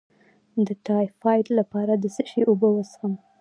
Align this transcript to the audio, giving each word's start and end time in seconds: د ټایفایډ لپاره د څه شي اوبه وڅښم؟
د 0.65 0.67
ټایفایډ 0.85 1.47
لپاره 1.59 1.93
د 1.97 2.05
څه 2.15 2.23
شي 2.29 2.41
اوبه 2.49 2.67
وڅښم؟ 2.71 3.13